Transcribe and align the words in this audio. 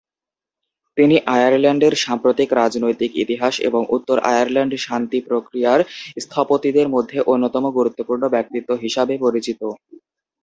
তিনি 0.97 1.15
আয়ারল্যান্ডের 1.35 1.93
সাম্প্রতিক 2.03 2.49
রাজনৈতিক 2.53 3.11
ইতিহাস 3.23 3.55
এবং 3.59 3.81
উত্তর 3.89 4.17
আয়ারল্যান্ড 4.29 4.73
শান্তি 4.79 5.19
প্রক্রিয়ার 5.27 5.79
স্থপতিদের 6.17 6.87
মধ্যে 6.89 7.17
অন্যতম 7.31 7.63
গুরুত্বপূর্ণ 7.71 8.23
ব্যক্তিত্ব 8.35 8.69
হিসাবে 8.83 9.13
পরিচিত। 9.17 9.61